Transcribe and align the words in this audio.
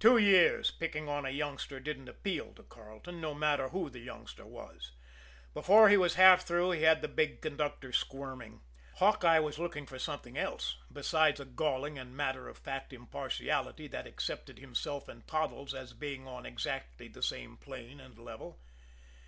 Two 0.00 0.18
years' 0.18 0.72
picking 0.72 1.08
on 1.08 1.24
a 1.24 1.30
youngster 1.30 1.78
didn't 1.78 2.08
appeal 2.08 2.52
to 2.54 2.64
Carleton, 2.64 3.20
no 3.20 3.34
matter 3.34 3.68
who 3.68 3.88
the 3.88 4.00
youngster 4.00 4.44
was. 4.44 4.90
Before 5.54 5.88
he 5.88 5.96
was 5.96 6.16
half 6.16 6.42
through 6.42 6.72
he 6.72 6.82
had 6.82 7.02
the 7.02 7.06
big 7.06 7.40
conductor 7.40 7.92
squirming. 7.92 8.62
Hawkeye 8.96 9.38
was 9.38 9.60
looking 9.60 9.86
for 9.86 9.96
something 10.00 10.36
else 10.36 10.76
besides 10.92 11.38
a 11.38 11.44
galling 11.44 12.00
and 12.00 12.16
matter 12.16 12.48
of 12.48 12.58
fact 12.58 12.92
impartiality 12.92 13.86
that 13.86 14.08
accepted 14.08 14.58
himself 14.58 15.06
and 15.06 15.24
Toddles 15.28 15.72
as 15.72 15.92
being 15.92 16.26
on 16.26 16.44
exactly 16.46 17.06
the 17.06 17.22
same 17.22 17.56
plane 17.56 18.00
and 18.00 18.18
level. 18.18 18.58